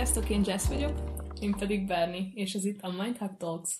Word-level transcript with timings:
Sziasztok, 0.00 0.30
én 0.30 0.42
Jess 0.46 0.68
vagyok. 0.68 0.98
Én 1.40 1.52
pedig 1.52 1.86
Berni, 1.86 2.32
és 2.34 2.54
ez 2.54 2.64
itt 2.64 2.80
a 2.80 3.02
Mindhack 3.02 3.36
Talks. 3.36 3.78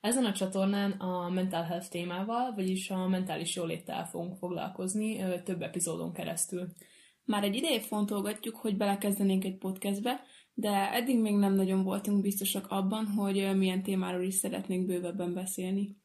Ezen 0.00 0.24
a 0.24 0.32
csatornán 0.32 0.90
a 0.90 1.28
mental 1.28 1.62
health 1.62 1.88
témával, 1.88 2.54
vagyis 2.54 2.90
a 2.90 3.08
mentális 3.08 3.56
jóléttel 3.56 4.06
fogunk 4.06 4.36
foglalkozni 4.36 5.24
több 5.44 5.62
epizódon 5.62 6.12
keresztül. 6.12 6.68
Már 7.24 7.44
egy 7.44 7.54
ideje 7.54 7.80
fontolgatjuk, 7.80 8.56
hogy 8.56 8.76
belekezdenénk 8.76 9.44
egy 9.44 9.58
podcastbe, 9.58 10.20
de 10.54 10.92
eddig 10.92 11.20
még 11.20 11.34
nem 11.34 11.54
nagyon 11.54 11.82
voltunk 11.82 12.20
biztosak 12.20 12.66
abban, 12.68 13.06
hogy 13.06 13.56
milyen 13.56 13.82
témáról 13.82 14.22
is 14.22 14.34
szeretnénk 14.34 14.86
bővebben 14.86 15.34
beszélni. 15.34 15.96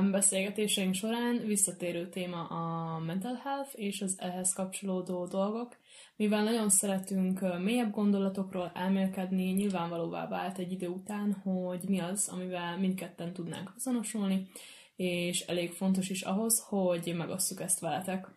Beszélgetéseink 0.00 0.94
során 0.94 1.46
visszatérő 1.46 2.08
téma 2.08 2.44
a 2.44 2.98
mental 2.98 3.34
health 3.34 3.70
és 3.72 4.00
az 4.00 4.16
ehhez 4.18 4.52
kapcsolódó 4.52 5.26
dolgok, 5.26 5.76
mivel 6.16 6.44
nagyon 6.44 6.68
szeretünk 6.68 7.40
mélyebb 7.62 7.90
gondolatokról 7.90 8.72
elmélkedni, 8.74 9.50
nyilvánvalóvá 9.50 10.28
vált 10.28 10.58
egy 10.58 10.72
idő 10.72 10.86
után, 10.88 11.32
hogy 11.32 11.80
mi 11.88 11.98
az, 11.98 12.28
amivel 12.28 12.78
mindketten 12.78 13.32
tudnánk 13.32 13.72
azonosulni, 13.76 14.48
és 14.96 15.40
elég 15.40 15.72
fontos 15.72 16.10
is 16.10 16.22
ahhoz, 16.22 16.64
hogy 16.68 17.14
megosszuk 17.16 17.60
ezt 17.60 17.80
veletek. 17.80 18.28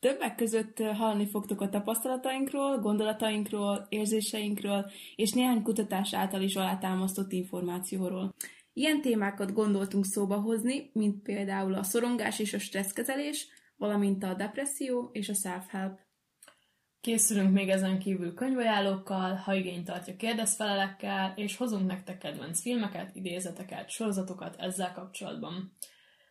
Többek 0.00 0.34
között 0.34 0.78
hallani 0.78 1.26
fogtok 1.26 1.60
a 1.60 1.68
tapasztalatainkról, 1.68 2.78
gondolatainkról, 2.78 3.86
érzéseinkről, 3.88 4.90
és 5.16 5.32
néhány 5.32 5.62
kutatás 5.62 6.14
által 6.14 6.42
is 6.42 6.56
alátámasztott 6.56 7.32
információról. 7.32 8.34
Ilyen 8.76 9.00
témákat 9.00 9.52
gondoltunk 9.52 10.04
szóba 10.04 10.40
hozni, 10.40 10.90
mint 10.92 11.22
például 11.22 11.74
a 11.74 11.82
szorongás 11.82 12.38
és 12.38 12.54
a 12.54 12.58
stresszkezelés, 12.58 13.46
valamint 13.76 14.22
a 14.24 14.34
depresszió 14.34 15.10
és 15.12 15.28
a 15.28 15.34
self-help. 15.34 15.98
Készülünk 17.00 17.52
még 17.52 17.68
ezen 17.68 17.98
kívül 17.98 18.34
könyvajánlókkal, 18.34 19.34
ha 19.34 19.54
igény 19.54 19.84
tartja 19.84 20.16
kérdezfelelekkel, 20.16 21.32
és 21.36 21.56
hozunk 21.56 21.86
nektek 21.86 22.18
kedvenc 22.18 22.60
filmeket, 22.60 23.14
idézeteket, 23.14 23.90
sorozatokat 23.90 24.56
ezzel 24.58 24.92
kapcsolatban. 24.92 25.76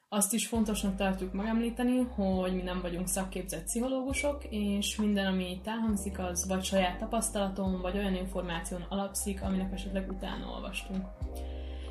Azt 0.10 0.34
is 0.34 0.48
fontosnak 0.48 0.96
tartjuk 0.96 1.34
megemlíteni, 1.34 2.02
hogy 2.02 2.56
mi 2.56 2.62
nem 2.62 2.82
vagyunk 2.82 3.08
szakképzett 3.08 3.64
pszichológusok, 3.64 4.44
és 4.50 4.96
minden, 4.96 5.26
ami 5.26 5.52
itt 5.52 5.68
elhangzik, 5.68 6.20
az 6.20 6.48
vagy 6.48 6.64
saját 6.64 7.00
tapasztalaton, 7.00 7.82
vagy 7.82 7.98
olyan 7.98 8.16
információn 8.16 8.82
alapszik, 8.90 9.42
aminek 9.42 9.74
esetleg 9.74 10.10
utána 10.10 10.48
olvastunk. 10.48 11.06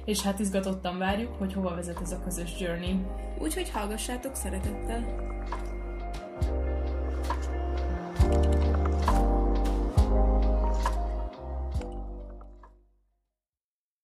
És 0.04 0.20
hát 0.20 0.38
izgatottan 0.38 0.98
várjuk, 0.98 1.34
hogy 1.38 1.52
hova 1.52 1.74
vezet 1.74 2.00
ez 2.00 2.12
a 2.12 2.22
közös 2.24 2.60
journey. 2.60 3.06
Úgyhogy 3.38 3.70
hallgassátok 3.70 4.34
szeretettel! 4.34 5.30